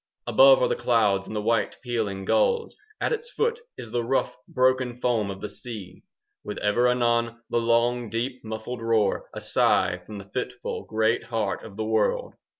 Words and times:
Above 0.25 0.59
are 0.63 0.67
the 0.67 0.75
clouds 0.75 1.27
and 1.27 1.35
the 1.35 1.41
white, 1.43 1.77
pealing 1.83 2.25
gulls, 2.25 2.75
At 2.99 3.13
its 3.13 3.29
foot 3.29 3.59
is 3.77 3.91
the 3.91 4.03
rough 4.03 4.35
broken 4.47 4.99
foam 4.99 5.29
of 5.29 5.41
the 5.41 5.47
sea, 5.47 6.01
5 6.37 6.37
With 6.45 6.57
ever 6.57 6.87
anon 6.87 7.43
the 7.51 7.59
long 7.61 8.09
deep 8.09 8.43
muffled 8.43 8.81
roar,— 8.81 9.29
A 9.35 9.41
sigh 9.41 10.01
from 10.03 10.17
the 10.17 10.25
fitful 10.33 10.85
great 10.85 11.25
heart 11.25 11.61
of 11.61 11.77
the 11.77 11.85
world. 11.85 12.33